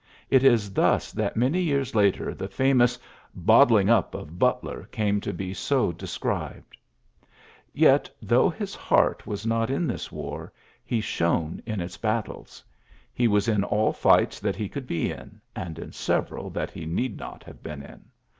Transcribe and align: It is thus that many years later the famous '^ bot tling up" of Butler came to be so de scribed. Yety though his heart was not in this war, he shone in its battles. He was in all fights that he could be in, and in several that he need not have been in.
It 0.31 0.43
is 0.43 0.73
thus 0.73 1.11
that 1.11 1.37
many 1.37 1.61
years 1.61 1.93
later 1.93 2.33
the 2.33 2.47
famous 2.47 2.97
'^ 2.97 2.99
bot 3.35 3.67
tling 3.67 3.87
up" 3.87 4.15
of 4.15 4.39
Butler 4.39 4.89
came 4.91 5.21
to 5.21 5.31
be 5.31 5.53
so 5.53 5.91
de 5.91 6.07
scribed. 6.07 6.75
Yety 7.77 8.09
though 8.19 8.49
his 8.49 8.73
heart 8.73 9.27
was 9.27 9.45
not 9.45 9.69
in 9.69 9.85
this 9.85 10.11
war, 10.11 10.51
he 10.83 11.01
shone 11.01 11.61
in 11.67 11.79
its 11.79 11.97
battles. 11.97 12.63
He 13.13 13.27
was 13.27 13.47
in 13.47 13.63
all 13.63 13.93
fights 13.93 14.39
that 14.39 14.55
he 14.55 14.67
could 14.67 14.87
be 14.87 15.11
in, 15.11 15.39
and 15.55 15.77
in 15.77 15.91
several 15.91 16.49
that 16.49 16.71
he 16.71 16.87
need 16.87 17.17
not 17.19 17.43
have 17.43 17.61
been 17.61 17.83
in. 17.83 18.05